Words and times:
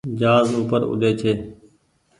جهآز 0.19 0.47
اوپر 0.59 0.81
اوڏي 0.89 1.11
ڇي۔ 1.19 1.31